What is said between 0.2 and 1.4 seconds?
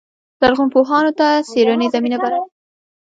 لرغونپوهانو ته